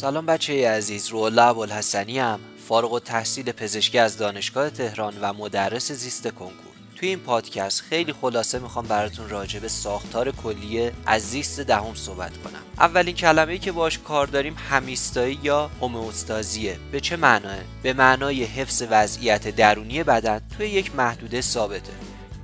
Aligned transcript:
سلام 0.00 0.26
بچه 0.26 0.68
عزیز 0.70 1.08
رولا 1.08 1.48
ابوالحسنی 1.48 2.18
هم 2.18 2.40
فارغ 2.68 2.92
و 2.92 2.98
تحصیل 2.98 3.52
پزشکی 3.52 3.98
از 3.98 4.18
دانشگاه 4.18 4.70
تهران 4.70 5.14
و 5.20 5.32
مدرس 5.32 5.92
زیست 5.92 6.28
کنکور. 6.28 6.72
توی 6.96 7.08
این 7.08 7.18
پادکست 7.18 7.80
خیلی 7.80 8.12
خلاصه 8.12 8.58
می‌خوام 8.58 8.86
براتون 8.86 9.28
راجع 9.28 9.60
به 9.60 9.68
ساختار 9.68 10.30
کلیه 10.30 10.92
از 11.06 11.22
زیست 11.22 11.60
دهم 11.60 11.94
صحبت 11.94 12.36
کنم. 12.36 12.62
اولین 12.78 13.14
کلمه‌ای 13.14 13.58
که 13.58 13.72
باش 13.72 13.98
کار 13.98 14.26
داریم 14.26 14.56
همیستایی 14.70 15.38
یا 15.42 15.70
هومئوستازیه 15.80 16.78
به 16.92 17.00
چه 17.00 17.16
معناه 17.16 17.58
به 17.82 17.92
معنای 17.92 18.44
حفظ 18.44 18.82
وضعیت 18.90 19.56
درونی 19.56 20.02
بدن 20.02 20.40
توی 20.56 20.68
یک 20.68 20.94
محدوده 20.94 21.40
ثابته. 21.40 21.92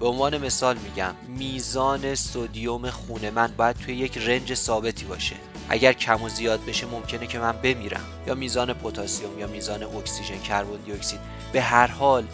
به 0.00 0.07
عنوان 0.07 0.38
مثال 0.38 0.77
میگم 0.79 1.14
میزان 1.29 2.14
سودیوم 2.14 2.91
خون 2.91 3.30
من 3.30 3.52
باید 3.57 3.77
توی 3.77 3.96
یک 3.96 4.18
رنج 4.18 4.54
ثابتی 4.54 5.04
باشه. 5.04 5.36
اگر 5.68 5.92
کم 5.92 6.22
و 6.22 6.28
زیاد 6.28 6.64
بشه 6.64 6.86
ممکنه 6.86 7.26
که 7.26 7.38
من 7.38 7.52
بمیرم. 7.52 8.04
یا 8.26 8.34
میزان 8.34 8.72
پتاسیم 8.72 9.38
یا 9.38 9.46
میزان 9.46 9.82
اکسیژن 9.82 10.38
کربن 10.38 10.77
دی 10.77 10.92
اکسید. 10.92 11.20
به 11.52 11.62
هر 11.62 11.86
حال 11.86 12.24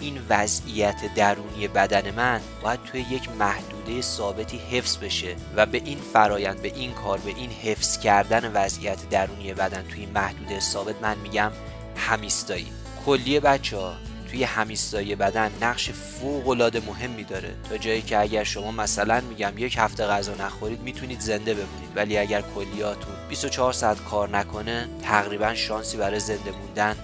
این 0.00 0.18
وضعیت 0.28 1.14
درونی 1.14 1.68
بدن 1.68 2.10
من 2.10 2.40
باید 2.62 2.80
توی 2.84 3.00
یک 3.00 3.28
محدوده 3.38 4.00
ثابتی 4.00 4.58
حفظ 4.58 4.96
بشه 4.96 5.36
و 5.56 5.66
به 5.66 5.82
این 5.84 5.98
فرایند 6.12 6.62
به 6.62 6.72
این 6.74 6.92
کار 6.92 7.18
به 7.18 7.30
این 7.30 7.50
حفظ 7.50 7.98
کردن 7.98 8.52
وضعیت 8.52 9.08
درونی 9.10 9.54
بدن 9.54 9.82
توی 9.82 10.06
محدوده 10.06 10.60
ثابت 10.60 10.94
من 11.02 11.18
میگم 11.18 11.52
همیستایی. 11.96 12.72
کلیه 13.06 13.40
بچه 13.40 13.76
ها 13.76 13.94
توی 14.32 14.44
همیستایی 14.44 15.14
بدن 15.14 15.50
نقش 15.60 15.90
فوق 15.90 16.48
العاده 16.48 16.80
مهمی 16.80 17.24
داره. 17.24 17.54
تا 17.70 17.76
جایی 17.76 18.02
که 18.02 18.20
اگر 18.20 18.44
شما 18.44 18.70
مثلا 18.70 19.20
میگم 19.20 19.52
یک 19.56 19.74
هفته 19.78 20.06
غذا 20.06 20.34
نخورید 20.34 20.80
می‌تونید 20.80 21.20
زنده 21.20 21.54
بمونید. 21.54 21.90
ولی 21.96 22.18
اگر 22.18 22.42
کلیاتون 22.54 23.14
24 23.28 23.72
ساعت 23.72 24.04
کار 24.04 24.28
نکنه 24.28 24.88
تقریبا 25.02 25.54
شانسی 25.54 25.96
برای 25.96 26.20
زنده 26.20 26.50
موندن 26.50 26.96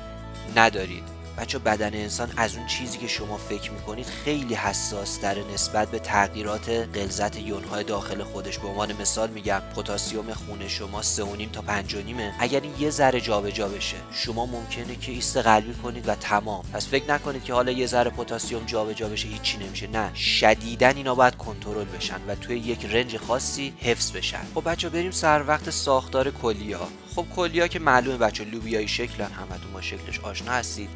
ندارید. 0.56 1.17
بچه 1.38 1.58
بدن 1.58 1.94
انسان 1.94 2.32
از 2.36 2.56
اون 2.56 2.66
چیزی 2.66 2.98
که 2.98 3.06
شما 3.06 3.36
فکر 3.36 3.70
می‌کنید 3.70 4.06
خیلی 4.06 4.54
حساس 4.54 5.20
در 5.20 5.36
نسبت 5.54 5.90
به 5.90 5.98
تغییرات 5.98 6.68
غلظت 6.68 7.36
یونهای 7.36 7.84
داخل 7.84 8.22
خودش. 8.22 8.58
به 8.58 8.68
عنوان 8.68 8.92
مثال 8.92 9.30
میگم 9.30 9.62
پتاسیم 9.76 10.34
خون 10.34 10.68
شما 10.68 11.02
3.5 11.02 11.06
تا 11.52 11.64
5.5 11.82 11.94
اگر 12.38 12.60
این 12.60 12.72
یه 12.78 12.90
ذره 12.90 13.20
جابجا 13.20 13.68
بشه 13.68 13.96
شما 14.12 14.46
ممکنه 14.46 14.96
که 14.96 15.12
ایست 15.12 15.36
قلبی 15.36 15.74
کنید 15.74 16.08
و 16.08 16.14
تمام. 16.14 16.64
پس 16.72 16.88
فکر 16.88 17.12
نکنید 17.12 17.44
که 17.44 17.52
حالا 17.54 17.72
یه 17.72 17.86
ذره 17.86 18.10
پتاسیم 18.10 18.64
جابجا 18.66 19.08
بشه 19.08 19.28
هیچی 19.28 19.58
نمیشه. 19.58 19.86
نه 19.86 20.14
شدیدا 20.14 20.88
اینا 20.88 21.14
باید 21.14 21.36
کنترل 21.36 21.84
بشن 21.84 22.20
و 22.28 22.34
توی 22.34 22.58
یک 22.58 22.86
رنج 22.86 23.16
خاصی 23.16 23.72
حفظ 23.80 24.12
بشن. 24.12 24.42
خب 24.54 24.70
بچه 24.70 24.88
بریم 24.88 25.10
سر 25.10 25.44
وقت 25.46 25.70
ساختار 25.70 26.30
کلیا 26.30 26.88
خب 27.16 27.26
کلیا 27.36 27.66
که 27.66 27.78
معلومه 27.78 28.16
بچه 28.16 28.44
لوبیایی 28.44 28.88
شکلن 28.88 29.32
همتون 29.32 29.72
با 29.72 29.80
شکلش 29.80 30.20
آشنا 30.20 30.52
هستید. 30.52 30.90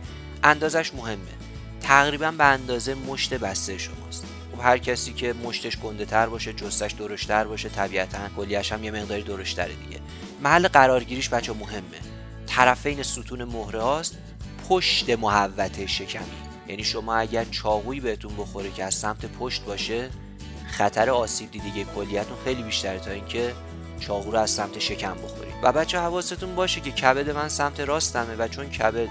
اندازش 0.45 0.95
مهمه. 0.95 1.33
تقریبا 1.81 2.31
به 2.31 2.45
اندازه 2.45 2.95
مشت 2.95 3.35
بسته 3.35 3.79
شماست. 3.79 4.27
خب 4.53 4.61
هر 4.63 4.79
کسی 4.79 5.13
که 5.13 5.33
مشتش 5.33 5.79
گنده 5.79 6.05
تر 6.05 6.27
باشه 6.27 6.53
جستش 6.53 6.93
درشتر 6.93 7.45
باشه 7.45 7.69
طبیعتا 7.69 8.19
کلیش 8.37 8.73
هم 8.73 8.85
یه 8.85 8.91
مقداری 8.91 9.23
درشتره 9.23 9.75
دیگه. 9.75 10.01
محل 10.43 10.69
قرارگیریش 10.69 11.29
بچه 11.29 11.53
مهمه. 11.53 12.01
طرفین 12.47 13.03
ستون 13.03 13.45
مهره 13.45 13.83
هاست 13.83 14.19
پشت 14.69 15.11
محوطه 15.11 15.87
شکمی. 15.87 16.27
یعنی 16.69 16.85
شما 16.85 17.15
اگر 17.17 17.45
چاقویی 17.45 18.01
بهتون 18.01 18.37
بخوره 18.37 18.71
که 18.71 18.85
از 18.85 18.95
سمت 18.95 19.27
پشت 19.27 19.65
باشه 19.65 20.11
خطر 20.67 21.11
آسیب 21.11 21.51
دیدگی 21.51 21.85
کلیتون 21.85 22.37
خیلی 22.45 22.63
بیشتره 22.63 22.99
تا 22.99 23.11
اینکه 23.11 23.55
چاقو 24.01 24.31
رو 24.31 24.39
از 24.39 24.51
سمت 24.51 24.79
شکم 24.79 25.15
بخورید. 25.15 25.52
و 25.63 25.73
بچه 25.73 25.99
حواستون 25.99 26.55
باشه 26.55 26.81
که 26.81 26.91
کبد 26.91 27.31
من 27.31 27.49
سمت 27.49 27.81
راستمه 27.81 28.35
و 28.39 28.49
چون 28.49 28.71
کبد 28.71 29.09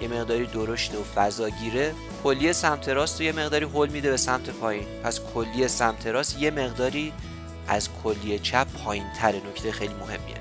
یه 0.00 0.08
مقداری 0.08 0.46
درشته 0.46 0.98
و 0.98 1.02
فضاگیره 1.02 1.94
کلیه 2.24 2.52
سمت 2.52 2.88
راست 2.88 3.20
رو 3.20 3.26
یه 3.26 3.32
مقداری 3.32 3.66
هل 3.74 3.88
میده 3.88 4.10
به 4.10 4.16
سمت 4.16 4.50
پایین. 4.50 4.84
پس 5.04 5.20
کلیه 5.34 5.68
سمت 5.68 6.06
راست 6.06 6.38
یه 6.38 6.50
مقداری 6.50 7.12
از 7.68 7.88
کلیه 8.04 8.38
چپ 8.38 8.66
پایین 8.84 9.04
تره 9.18 9.38
نکته 9.38 9.72
خیلی 9.72 9.94
مهمیه. 9.94 10.36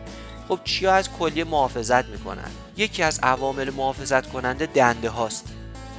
خب 0.47 0.59
چیا 0.63 0.93
از 0.93 1.09
کلیه 1.19 1.43
محافظت 1.43 2.05
می‌کنن؟ 2.05 2.51
یکی 2.77 3.03
از 3.03 3.19
عوامل 3.23 3.69
محافظت 3.69 4.29
کننده 4.29 4.65
دنده 4.65 5.09
هاست 5.09 5.45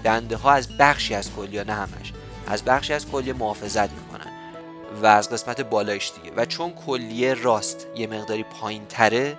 دنده 0.05 0.37
ها 0.37 0.53
از 0.53 0.69
بخشی 0.79 1.15
از 1.15 1.31
کلیه 1.37 1.65
نه 1.65 1.73
همش. 1.73 2.13
از 2.47 2.65
بخشی 2.65 2.93
از 2.93 3.07
کلیه 3.07 3.33
محافظت 3.33 3.91
می‌کنن. 3.91 4.06
و 5.03 5.07
از 5.07 5.31
قسمت 5.31 5.61
بالایش 5.61 6.13
دیگه. 6.23 6.37
و 6.37 6.45
چون 6.45 6.73
کلیه 6.73 7.35
راست 7.35 7.87
یه 7.97 8.07
مقداری 8.07 8.43
پایین 8.43 8.87
تره 8.87 9.37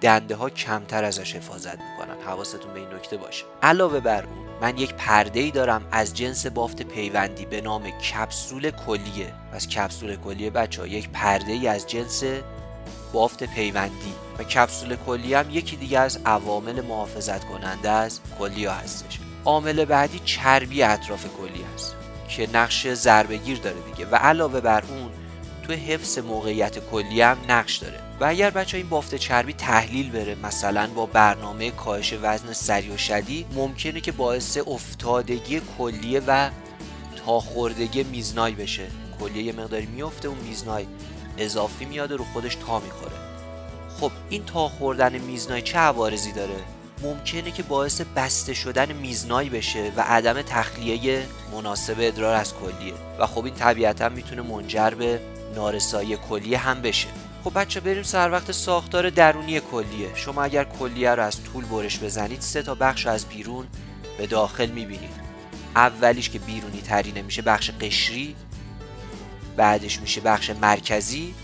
دنده 0.00 0.34
ها 0.34 0.50
کمتر 0.50 1.04
ازش 1.04 1.36
حفاظت 1.36 1.78
می‌کنن. 1.78 2.20
حواستون 2.26 2.74
به 2.74 2.80
این 2.80 2.88
نکته 2.94 3.16
باشه. 3.16 3.44
علاوه 3.62 4.00
بر 4.00 4.24
اون 4.24 4.46
من 4.60 4.78
یک 4.78 4.94
پرده 4.94 5.40
ای 5.40 5.50
دارم 5.50 5.88
از 5.90 6.14
جنس 6.14 6.46
بافت 6.46 6.82
پیوندی 6.82 7.46
به 7.46 7.60
نام 7.60 7.90
کپسول 7.90 8.70
کلیه. 8.70 9.32
پس 9.52 9.68
کپسول 9.68 10.16
کلیه 10.16 10.50
بچه 10.50 10.80
ها 10.80 10.86
یک 10.86 11.08
پرده 11.08 11.52
ای 11.52 11.68
از 11.68 11.86
جنس 11.86 12.24
بافت 13.12 13.44
پیوندی. 13.44 14.14
و 14.38 14.42
کپسول 14.44 14.96
کلیه 14.96 15.38
هم 15.38 15.50
یکی 15.50 15.76
دیگه 15.76 15.98
از 15.98 16.18
عوامل 16.26 16.80
محافظت 16.80 17.44
کننده 17.44 17.90
از 17.90 18.20
کلیه 18.38 18.70
هستش. 18.70 19.18
عامل 19.44 19.84
بعدی 19.84 20.20
چربی 20.24 20.82
اطراف 20.82 21.26
کلیه 21.38 21.66
است 21.74 22.01
که 22.36 22.48
نقش 22.54 22.88
ضربگیر 22.88 23.58
داره 23.58 23.80
دیگه. 23.80 24.06
و 24.10 24.16
علاوه 24.16 24.60
بر 24.60 24.84
اون 24.88 25.10
تو 25.62 25.72
حفظ 25.72 26.18
موقعیت 26.18 26.78
کلیه 26.90 27.26
هم 27.26 27.38
نقش 27.48 27.76
داره. 27.76 28.00
و 28.20 28.24
اگر 28.24 28.50
بچه 28.50 28.76
این 28.76 28.88
بافت 28.88 29.14
چربی 29.14 29.52
تحلیل 29.52 30.10
بره 30.10 30.34
مثلا 30.34 30.86
با 30.86 31.06
برنامه 31.06 31.70
کاهش 31.70 32.14
وزن 32.22 32.52
سریع 32.52 32.94
و 32.94 32.96
شدید 32.96 33.46
ممکنه 33.54 34.00
که 34.00 34.12
باعث 34.12 34.58
افتادگی 34.66 35.62
کلیه 35.78 36.22
و 36.26 36.50
تاخوردگی 37.26 38.02
میزنای 38.02 38.52
بشه. 38.52 38.86
کلیه 39.20 39.42
یه 39.42 39.52
مقداری 39.52 39.86
میفته 39.86 40.28
و 40.28 40.34
میزنای 40.34 40.86
اضافی 41.38 41.84
میاد 41.84 42.12
رو 42.12 42.24
خودش 42.32 42.54
تا 42.54 42.80
می‌خوره. 42.80 43.16
خب 44.00 44.10
این 44.28 44.44
تا 44.44 44.68
خوردن 44.68 45.18
میزنای 45.18 45.62
چه 45.62 45.78
عوارضی 45.78 46.32
داره؟ 46.32 46.56
ممکنه 47.02 47.50
که 47.50 47.62
باعث 47.62 48.00
بسته 48.16 48.54
شدن 48.54 48.92
میزنایی 48.92 49.50
بشه 49.50 49.92
و 49.96 50.00
عدم 50.00 50.42
تخلیه 50.42 51.26
مناسب 51.52 51.96
ادرار 51.98 52.34
از 52.34 52.54
کلیه. 52.54 52.94
و 53.18 53.26
خب 53.26 53.44
این 53.44 53.54
طبیعتا 53.54 54.08
می‌تونه 54.08 54.42
منجر 54.42 54.90
به 54.90 55.20
نارسایی 55.54 56.16
کلیه 56.16 56.58
هم 56.58 56.82
بشه. 56.82 57.08
خب 57.44 57.60
بچه 57.60 57.80
بریم 57.80 58.02
سر 58.02 58.30
وقت 58.30 58.52
ساختار 58.52 59.10
درونی 59.10 59.60
کلیه. 59.60 60.14
شما 60.14 60.42
اگر 60.42 60.64
کلیه 60.64 61.10
رو 61.10 61.22
از 61.22 61.44
طول 61.44 61.64
برش 61.64 61.98
بزنید 61.98 62.40
سه 62.40 62.62
تا 62.62 62.74
بخش 62.74 63.06
از 63.06 63.24
بیرون 63.24 63.66
به 64.18 64.26
داخل 64.26 64.66
می‌بینید. 64.66 65.22
اولیش 65.76 66.30
که 66.30 66.38
بیرونی 66.38 66.80
ترینه 66.80 67.22
میشه 67.22 67.42
بخش 67.42 67.70
قشری 67.70 68.36
بعدش 69.56 70.00
میشه 70.00 70.20
بخش 70.20 70.50
مرکزی 70.50 71.34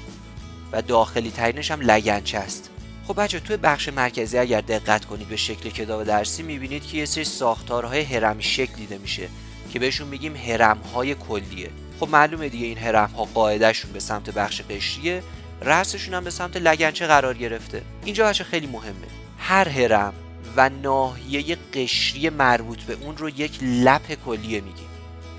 و 0.73 0.83
داخلی 0.83 1.31
ترینش 1.31 1.71
هم 1.71 1.81
لگنچه 1.81 2.39
است. 2.39 2.71
خب 3.09 3.23
بچه 3.23 3.41
توی 3.41 3.57
بخش 3.57 3.89
مرکزی 3.89 4.39
اگر 4.39 4.61
دقت 4.61 5.05
کنید 5.05 5.29
به 5.29 5.37
شکل 5.37 5.71
کتاب 5.71 6.05
درسی 6.05 6.43
می‌بینید 6.43 6.87
که 6.87 6.97
یه 6.97 7.05
سری 7.05 7.25
ساختارهای 7.25 8.01
هرمی 8.01 8.43
شکل 8.43 8.75
دیده 8.75 8.99
میشه 8.99 9.29
که 9.73 9.79
بهشون 9.79 10.09
میگیم 10.09 10.37
هرمهای 10.37 11.15
کلیه. 11.15 11.71
خب 12.01 12.09
معلومه 12.09 12.49
دیگه 12.49 12.67
این 12.67 12.79
هرم 12.79 13.11
ها 13.11 13.25
قاعدهشون 13.25 13.93
به 13.93 14.01
سمت 14.01 14.31
بخش 14.31 14.63
قشریه 14.63 15.23
رأسشون 15.63 16.15
هم 16.15 16.25
به 16.25 16.31
سمت 16.31 16.57
لگنچه 16.57 17.07
قرار 17.07 17.35
گرفته. 17.35 17.83
اینجا 18.05 18.27
بچه 18.27 18.45
خیلی 18.45 18.67
مهمه. 18.67 19.07
هر 19.39 19.69
هرم 19.69 20.15
و 20.57 20.69
ناحیه 20.69 21.57
قشری 21.75 22.31
مربوط 22.31 22.83
به 22.83 22.97
اون 23.01 23.17
رو 23.17 23.29
یک 23.29 23.59
لپ 23.63 24.25
کلیه 24.27 24.61
میگیم. 24.61 24.89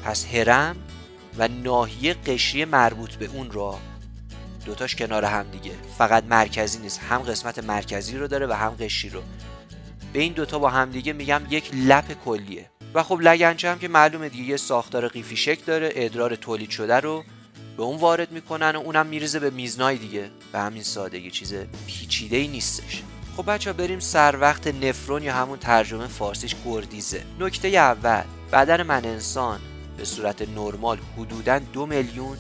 پس 0.06 0.26
هرم 0.26 0.76
و 1.38 1.48
ناحیه 1.48 2.14
قشری 2.14 2.66
مربوط 2.66 3.16
به 3.16 3.26
اون 3.26 3.52
رو 3.52 3.80
دوتاش 4.70 4.96
کنار 4.96 5.26
هم 5.26 5.46
دیگه. 5.52 5.72
فقط 5.98 6.24
مرکزی 6.24 6.80
نیست. 6.80 7.00
هم 7.00 7.18
قسمت 7.18 7.60
مرکزی 7.60 8.18
رو 8.18 8.28
داره 8.28 8.48
و 8.48 8.54
هم 8.54 8.70
قشری 8.70 9.10
رو. 9.10 9.22
به 10.14 10.20
این 10.20 10.34
دوتا 10.34 10.60
با 10.60 10.70
هم 10.70 10.90
دیگه 10.90 11.14
میگم 11.14 11.42
یک 11.50 11.72
لپ 11.74 12.14
کلیه. 12.26 12.70
و 12.94 13.04
خب 13.04 13.20
لگنچه 13.22 13.72
هم 13.72 13.80
که 13.80 13.88
معلومه 13.88 14.30
دیگه 14.30 14.44
یه 14.44 14.58
ساختار 14.58 15.08
قیفی 15.08 15.36
شکل 15.36 15.62
داره 15.66 15.92
ادرار 15.96 16.36
تولید 16.36 16.70
شده 16.70 17.00
رو 17.00 17.24
به 17.78 17.84
اون 17.84 17.98
وارد 18.00 18.32
می‌کنن 18.32 18.76
و 18.76 18.80
اونم 18.80 19.06
میریزه 19.06 19.40
به 19.40 19.50
میزنای 19.50 19.98
دیگه. 19.98 20.30
به 20.52 20.60
همین 20.60 20.84
سادگی 20.84 21.32
چیز 21.32 21.54
پیچیده 21.88 22.38
ای 22.38 22.48
نیستش. 22.48 23.04
خب 23.38 23.52
بچه 23.52 23.74
بریم 23.74 24.00
سر 24.00 24.38
وقت 24.42 24.68
نفرون 24.68 25.24
یا 25.24 25.34
همون 25.34 25.60
ترجمه 25.60 26.08
فارسیش 26.08 26.56
گردیزه. 26.66 27.24
نکته 27.40 27.68
اول 27.68 28.24
بدن 28.52 28.84
من 28.84 29.06
انسان 29.06 29.60
به 29.98 30.06
صورت 30.06 30.50
نرمال 30.50 30.98
حدودا 31.18 31.60
دو 31.60 31.86
میلیون 31.86 32.38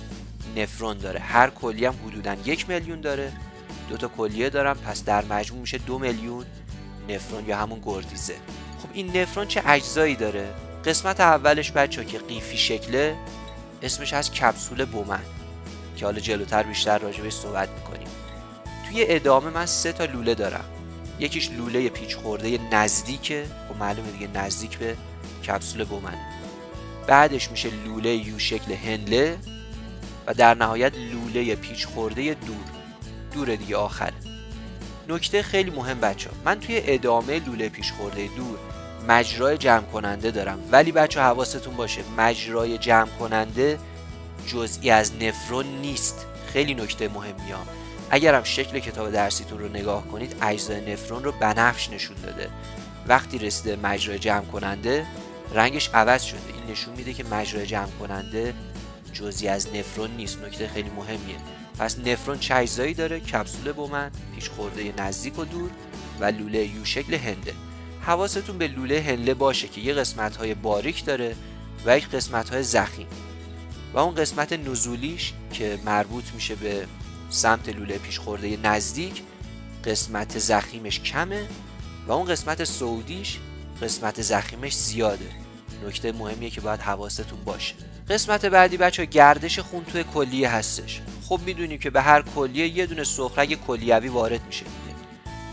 نفرون 0.57 0.97
داره. 0.97 1.19
هر 1.19 1.49
کلی 1.49 1.85
هم 1.85 1.95
حدودا 2.07 2.35
یک 2.45 2.69
میلیون 2.69 3.01
داره. 3.01 3.31
دو 3.89 3.97
تا 3.97 4.07
کلیه 4.07 4.49
دارم 4.49 4.77
پس 4.77 5.03
در 5.03 5.25
مجموع 5.25 5.61
میشه 5.61 5.77
دو 5.77 5.99
میلیون 5.99 6.45
نفرون 7.09 7.45
یا 7.45 7.57
همون 7.57 7.81
گردیزه. 7.85 8.35
خب 8.79 8.89
این 8.93 9.17
نفرون 9.17 9.47
چه 9.47 9.63
اجزایی 9.65 10.15
داره؟ 10.15 10.47
قسمت 10.85 11.19
اولش 11.19 11.71
بچه 11.71 12.05
که 12.05 12.19
قیفی 12.19 12.57
شکله 12.57 13.15
اسمش 13.81 14.13
از 14.13 14.31
کپسول 14.31 14.85
بومن 14.85 15.21
که 15.95 16.05
حالا 16.05 16.19
جلوتر 16.19 16.63
بیشتر 16.63 16.97
راجبش 16.97 17.33
صحبت 17.33 17.69
می‌کنیم. 17.69 18.07
توی 18.89 19.05
ادامه 19.07 19.49
من 19.49 19.65
سه 19.65 19.91
تا 19.91 20.05
لوله 20.05 20.35
دارم. 20.35 20.65
یکیش 21.19 21.51
لوله 21.51 21.89
پیچ 21.89 22.15
خورده 22.15 22.59
نزدیکه. 22.71 23.45
خب 23.69 23.77
معلومه 23.79 24.11
دیگه 24.11 24.27
نزدیک 24.27 24.77
به 24.77 24.97
کپسول 25.47 25.83
بومنه 25.83 26.19
بعدش 27.07 27.51
میشه 27.51 27.69
لوله 27.85 28.15
یو 28.15 28.39
شکل 28.39 28.73
هنله 28.73 29.37
و 30.29 30.33
در 30.33 30.53
نهایت 30.53 30.93
لوله 30.95 31.55
پیچ 31.55 31.87
خورده 31.87 32.33
دور. 32.33 32.65
دور 33.33 33.55
دیگه 33.55 33.75
آخره 33.77 34.13
نکته 35.09 35.43
خیلی 35.43 35.71
مهم 35.71 35.99
بچه. 35.99 36.29
من 36.45 36.59
توی 36.59 36.81
ادامه 36.85 37.39
لوله 37.39 37.69
پیش 37.69 37.91
خورده 37.91 38.29
دور 38.37 38.59
مجرای 39.07 39.57
جمع 39.57 39.81
کننده 39.81 40.31
دارم. 40.31 40.59
ولی 40.71 40.91
بچه 40.91 41.21
حواستون 41.21 41.75
باشه 41.75 42.01
مجرای 42.17 42.77
جمع 42.77 43.09
کننده 43.19 43.79
جزئی 44.47 44.89
از 44.89 45.11
نفرون 45.15 45.65
نیست. 45.65 46.25
خیلی 46.53 46.73
نکته 46.73 47.09
مهمی 47.09 47.51
ها 47.51 47.59
اگرم 48.11 48.43
شکل 48.43 48.79
کتاب 48.79 49.11
درسیتون 49.11 49.59
رو 49.59 49.67
نگاه 49.67 50.07
کنید 50.07 50.35
اجزای 50.41 50.91
نفرون 50.93 51.23
رو 51.23 51.31
بنفش 51.31 51.89
نشون 51.89 52.17
داده. 52.23 52.49
وقتی 53.07 53.37
رسیده 53.37 53.75
مجرای 53.75 54.19
جمع 54.19 54.45
کننده 54.45 55.05
رنگش 55.53 55.89
عوض 55.93 56.23
شده. 56.23 56.39
این 56.53 56.71
نشون 56.71 56.93
میده 56.93 57.13
که 57.13 57.23
مجرای 57.23 57.65
جمع 57.65 57.89
کننده 57.99 58.53
جزئی 59.13 59.47
از 59.47 59.67
نفرون 59.75 60.11
نیست. 60.11 60.43
نکته 60.43 60.67
خیلی 60.67 60.89
مهمیه. 60.89 61.35
پس 61.79 61.99
نفرون 61.99 62.39
چه 62.39 62.55
اجزایی 62.55 62.93
داره 62.93 63.19
کپسول 63.19 63.71
بومن 63.71 64.11
پیش 64.35 64.49
خورده 64.49 64.93
نزدیک 64.97 65.39
و 65.39 65.45
دور 65.45 65.69
و 66.19 66.25
لوله 66.25 66.65
یو 66.65 66.85
شکل 66.85 67.13
هنده. 67.13 67.53
حواستون 68.01 68.57
به 68.57 68.67
لوله 68.67 69.01
هنله 69.01 69.33
باشه 69.33 69.67
که 69.67 69.81
یه 69.81 69.93
قسمت 69.93 70.35
های 70.35 70.53
باریک 70.53 71.05
داره 71.05 71.35
و 71.85 71.97
یک 71.97 72.09
قسمت 72.09 72.49
های 72.49 72.63
زخیم 72.63 73.07
و 73.93 73.99
اون 73.99 74.15
قسمت 74.15 74.53
نزولیش 74.53 75.33
که 75.53 75.79
مربوط 75.85 76.23
میشه 76.33 76.55
به 76.55 76.87
سمت 77.29 77.69
لوله 77.69 77.97
پیش 77.97 78.19
خورده 78.19 78.57
نزدیک 78.63 79.23
قسمت 79.85 80.39
زخیمش 80.39 80.99
کمه 80.99 81.47
و 82.07 82.11
اون 82.11 82.25
قسمت 82.25 82.63
سعودیش 82.63 83.39
قسمت 83.81 84.21
زخیمش 84.21 84.75
زیاده. 84.75 85.29
نکته 85.87 86.11
مهمیه 86.11 86.49
که 86.49 86.61
باید 86.61 86.79
حواستون 86.79 87.43
باشه. 87.45 87.75
قسمت 88.09 88.45
بعدی 88.45 88.77
بچه 88.77 89.05
گردش 89.05 89.59
خون 89.59 89.85
توی 89.85 90.03
کلیه 90.03 90.49
هستش. 90.49 91.01
خب 91.29 91.39
می‌دونیم 91.45 91.79
که 91.79 91.89
به 91.89 92.01
هر 92.01 92.21
کلیه 92.21 92.67
یه 92.67 92.85
دونه 92.85 93.03
سخرگ 93.03 93.65
کلیوی 93.67 94.07
وارد 94.07 94.41
میشه 94.47 94.65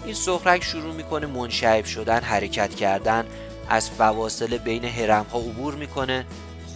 این 0.05 0.15
سخرگ 0.15 0.63
شروع 0.63 0.95
می‌کنه 0.95 1.27
منشعب 1.27 1.85
شدن 1.85 2.21
حرکت 2.21 2.75
کردن 2.75 3.25
از 3.69 3.91
فواصل 3.91 4.59
بین 4.59 4.85
هرم 4.85 5.27
ها 5.33 5.39
عبور 5.39 5.75
می‌کنه. 5.75 6.27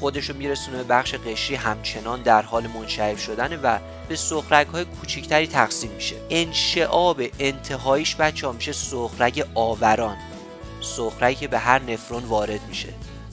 خودش 0.01 0.31
رو 0.31 0.37
میرسونه 0.37 0.77
به 0.77 0.85
بخش 0.85 1.15
قشری 1.15 1.57
همچنان 1.57 2.23
در 2.23 2.43
حال 2.43 2.67
منشعب 2.67 3.17
شدن 3.17 3.61
و 3.63 3.79
به 4.09 4.17
سخرگ 4.17 4.67
های 4.67 4.85
کوچیکتری 4.85 5.47
تقسیم 5.47 5.91
میشه. 5.91 6.17
انشعاب 6.31 7.23
انتهاییش 7.39 8.17
بچه 8.17 8.47
ها 8.47 8.53
میشه 8.53 8.73
سخرگ 8.73 9.45
آوران. 9.55 10.17
سخرگی 10.81 11.41
که 11.41 11.49
به 11.49 11.59
هر 11.59 11.83
نفرون 11.83 12.25
وارد 12.25 12.61
میشه. 12.69 12.89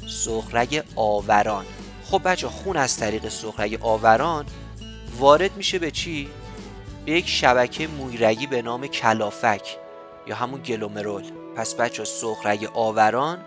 سخرگ 0.07 0.83
آوران. 0.95 1.65
خب 2.11 2.21
بچه 2.25 2.47
خون 2.47 2.77
از 2.77 2.97
طریق 2.97 3.29
سخرگ 3.29 3.77
آوران 3.81 4.45
وارد 5.17 5.57
میشه 5.57 5.79
به 5.79 5.91
چی؟ 5.91 6.29
به 7.05 7.11
یک 7.11 7.29
شبکه 7.29 7.87
مویرگی 7.87 8.47
به 8.47 8.61
نام 8.61 8.87
کلافک 8.87 9.77
یا 10.27 10.35
همون 10.35 10.61
گلومرول. 10.61 11.23
پس 11.55 11.75
بچه 11.75 12.05
سخرگ 12.05 12.69
آوران 12.73 13.37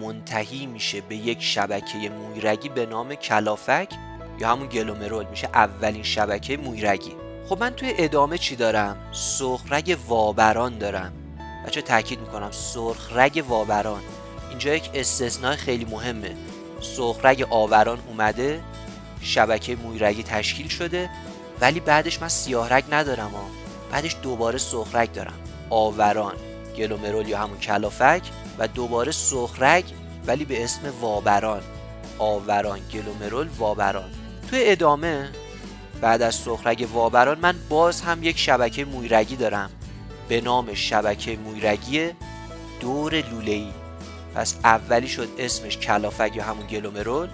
منتهی 0.00 0.66
میشه 0.66 1.00
به 1.00 1.16
یک 1.16 1.42
شبکه 1.42 2.10
مویرگی 2.10 2.68
به 2.68 2.86
نام 2.86 3.14
کلافک 3.14 3.88
یا 4.38 4.48
همون 4.48 4.66
گلومرول 4.66 5.26
میشه 5.26 5.48
اولین 5.54 6.02
شبکه 6.02 6.56
مویرگی. 6.56 7.12
خب 7.48 7.60
من 7.60 7.70
توی 7.70 7.94
ادامه 7.98 8.38
چی 8.38 8.56
دارم؟ 8.56 8.96
سخرگ 9.12 9.98
وابران 10.08 10.78
دارم. 10.78 11.12
بچه 11.66 11.82
تاکید 11.82 12.20
می‌کنم 12.20 12.50
سرخرگ 12.50 13.44
وابران. 13.48 14.02
اینجا 14.50 14.74
یک 14.74 14.90
استثناء 14.94 15.56
خیلی 15.56 15.84
مهمه. 15.84 16.36
سخرگ 16.84 17.46
آوران 17.50 17.98
اومده 18.08 18.60
شبکه 19.20 19.76
مویرگی 19.76 20.22
تشکیل 20.22 20.68
شده 20.68 21.10
ولی 21.60 21.80
بعدش 21.80 22.22
من 22.22 22.28
سیاهرگ 22.28 22.84
ندارم 22.90 23.30
ها. 23.30 23.44
بعدش 23.92 24.16
دوباره 24.22 24.58
سخرگ 24.58 25.12
دارم. 25.12 25.34
آوران 25.70 26.34
گلومرول 26.76 27.28
یا 27.28 27.38
همون 27.38 27.58
کلافک 27.58 28.22
و 28.58 28.68
دوباره 28.68 29.12
سخرگ 29.12 29.84
ولی 30.26 30.44
به 30.44 30.64
اسم 30.64 30.80
وابران. 31.00 31.62
آوران 32.18 32.80
گلومرول 32.92 33.48
وابران. 33.58 34.10
توی 34.50 34.60
ادامه 34.64 35.28
بعد 36.00 36.22
از 36.22 36.34
سخرگ 36.34 36.88
وابران 36.92 37.38
من 37.38 37.56
باز 37.68 38.00
هم 38.00 38.22
یک 38.22 38.38
شبکه 38.38 38.84
مویرگی 38.84 39.36
دارم. 39.36 39.70
به 40.28 40.40
نام 40.40 40.74
شبکه 40.74 41.36
مویرگی 41.36 42.10
دور 42.80 43.14
لوله‌ای. 43.14 43.83
پس 44.34 44.54
اولی 44.64 45.08
شد 45.08 45.28
اسمش 45.38 45.76
کلافک 45.78 46.32
یا 46.34 46.44
همون 46.44 46.66
گلومرول 46.66 47.28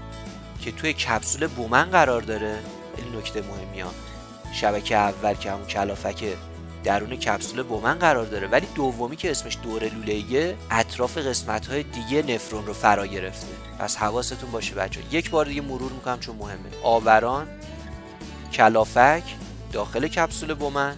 که 0.61 0.73
توی 0.73 0.93
کپسول 0.93 1.47
بومن 1.47 1.85
قرار 1.85 2.23
داره. 2.23 2.59
خیلی 2.97 3.17
نکته 3.17 3.43
مهمی 3.43 3.81
ها. 3.81 3.91
شبکه 4.53 4.97
اول 4.97 5.35
که 5.35 5.51
همون 5.51 5.67
کلافک 5.67 6.25
درون 6.85 7.17
کپسول 7.17 7.63
بومن 7.63 7.95
قرار 7.95 8.27
داره. 8.27 8.47
ولی 8.47 8.67
دومی 8.75 9.17
که 9.17 9.31
اسمش 9.31 9.59
دور 9.63 9.85
لولهیه 9.85 10.57
اطراف 10.71 11.19
قسمت 11.19 11.67
های 11.67 11.83
دیگه 11.83 12.35
نفرون 12.35 12.67
رو 12.67 12.73
فرا 12.73 13.07
گرفته. 13.07 13.47
پس 13.79 13.97
حواستون 13.97 14.51
باشه 14.51 14.75
بچه 14.75 15.01
یک 15.11 15.31
بار 15.31 15.47
دیگه 15.47 15.61
مرور 15.61 15.93
می‌کنم 15.93 16.21
چون 16.21 16.37
مهمه. 16.37 16.71
آوران 16.83 17.49
کلافک 18.53 19.23
داخل 19.73 20.09
کپسول 20.09 20.55
بومن. 20.55 20.97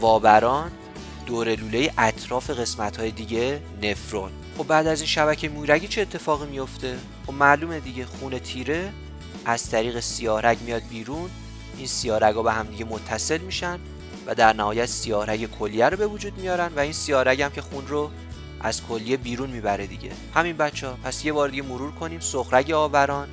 وابران 0.00 0.70
دور 1.26 1.54
لوله 1.54 1.92
اطراف 1.98 2.50
قسمت 2.50 2.96
های 2.96 3.10
دیگه 3.10 3.60
نفرون. 3.82 4.30
خب 4.58 4.66
بعد 4.66 4.86
از 4.86 5.00
این 5.00 5.06
شبکه 5.06 5.48
مویرگی 5.48 5.88
چه 5.88 6.00
اتفاقی 6.00 6.46
میفته 6.46 6.98
خب 7.26 7.32
معلومه 7.32 7.80
دیگه 7.80 8.06
خون 8.06 8.38
تیره 8.38 8.92
از 9.44 9.70
طریق 9.70 10.00
سیاهرگ 10.00 10.58
میاد 10.60 10.82
بیرون 10.90 11.30
این 11.76 11.86
سیاهرگا 11.86 12.42
به 12.42 12.52
هم 12.52 12.66
دیگه 12.66 12.84
متصل 12.84 13.38
میشن 13.38 13.78
و 14.26 14.34
در 14.34 14.52
نهایت 14.52 14.86
سیاهرگ 14.86 15.50
کلیه 15.58 15.88
رو 15.88 15.96
به 15.96 16.06
وجود 16.06 16.38
میارن 16.38 16.72
و 16.76 16.80
این 16.80 16.92
سیاهرگ 16.92 17.42
هم 17.42 17.50
که 17.50 17.60
خون 17.60 17.86
رو 17.86 18.10
از 18.60 18.82
کلیه 18.86 19.16
بیرون 19.16 19.50
می‌بره 19.50 19.86
دیگه. 19.86 20.10
همین 20.34 20.56
بچه 20.56 20.88
ها 20.88 20.98
پس 21.04 21.24
یه 21.24 21.32
بار 21.32 21.48
دیگه 21.48 21.62
مرور 21.62 21.92
کنیم. 21.92 22.20
سخرگ 22.20 22.70
آوران 22.70 23.28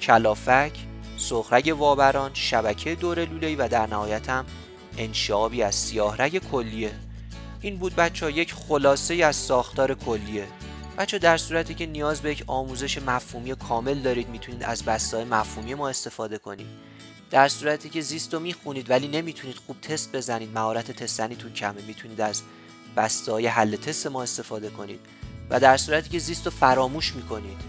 کلافک 0.00 0.72
سخرگ 1.16 1.74
وابران 1.78 2.30
شبکه 2.34 2.94
دور 2.94 3.24
لوله‌ای 3.24 3.56
و 3.56 3.68
در 3.68 3.86
نهایت 3.86 4.30
هم 4.30 4.44
انشابی 4.98 5.62
از 5.62 5.74
سیاهرگ 5.74 6.38
کلیه. 6.38 6.92
این 7.60 7.76
بود 7.76 7.94
بچه 7.94 8.26
ها 8.26 8.30
یک 8.30 8.54
خلاصه 8.54 9.14
از 9.14 9.36
ساختار 9.36 9.94
کلیه. 9.94 10.46
بچه 10.98 11.18
در 11.18 11.36
صورتی 11.36 11.74
که 11.74 11.86
نیاز 11.86 12.20
به 12.20 12.30
یک 12.30 12.44
آموزش 12.46 12.98
مفهومی 12.98 13.54
کامل 13.54 13.98
دارید 13.98 14.28
می‌تونید 14.28 14.62
از 14.62 14.82
بسته 14.82 15.24
مفهومی 15.24 15.74
ما 15.74 15.88
استفاده 15.88 16.38
کنید. 16.38 16.66
در 17.30 17.48
صورتی 17.48 17.88
که 17.88 18.00
زیست 18.00 18.34
رو 18.34 18.40
می‌خونید 18.40 18.90
ولی 18.90 19.08
نمی‌تونید 19.08 19.56
خوب 19.66 19.80
تست 19.80 20.12
بزنید 20.12 20.50
مهارت 20.54 20.90
تستنیتون 20.90 21.52
کمه 21.52 21.82
می‌تونید 21.86 22.20
از 22.20 22.42
بسته 22.96 23.32
های 23.32 23.46
حل 23.46 23.76
تست 23.76 24.06
ما 24.06 24.22
استفاده 24.22 24.68
کنید. 24.68 25.00
و 25.50 25.60
در 25.60 25.76
صورتی 25.76 26.10
که 26.10 26.18
زیست 26.18 26.44
رو 26.44 26.50
فراموش 26.50 27.14
می‌کنید 27.14 27.60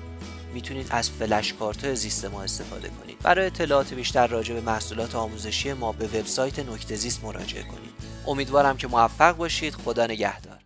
می‌تونید 0.54 0.88
از 0.90 1.10
فلش 1.10 1.54
کارت 1.54 1.94
زیست 1.94 2.26
ما 2.26 2.44
استفاده 2.44 2.90
کنید. 2.90 3.20
برای 3.20 3.46
اطلاعات 3.46 3.94
بیشتر 3.94 4.28
راجع 4.28 4.54
به 4.54 4.62
محصولات 4.62 5.16
آموزشی 5.16 5.74
ما 5.74 5.92
به 5.92 6.06
وبسایت 6.06 6.60
نکته 6.60 6.96
زیست 6.96 7.24
مراجعه 7.24 7.64
کنید. 7.64 7.89
امیدوارم 8.28 8.78
که 8.78 8.88
موفق 8.88 9.38
باشید. 9.38 9.74
خدا 9.74 10.06
نگهدار. 10.06 10.59